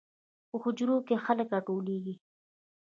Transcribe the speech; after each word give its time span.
په 0.49 0.55
حجرو 0.63 0.97
کې 1.07 1.15
خلک 1.25 1.47
راټولیږي. 1.55 2.15